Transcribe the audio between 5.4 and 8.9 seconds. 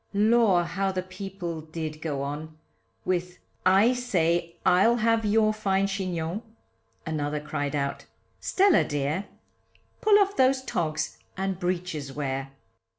fine chignon, Another cried out, Stella